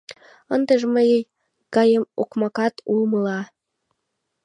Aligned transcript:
Ындыже 0.53 0.87
мый 0.95 1.09
гаем 1.75 2.03
окмакшат 2.21 2.75
умыла. 2.93 3.39